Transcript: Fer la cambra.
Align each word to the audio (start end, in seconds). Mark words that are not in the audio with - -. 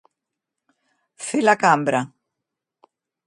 Fer 1.27 1.43
la 1.45 1.55
cambra. 1.65 2.01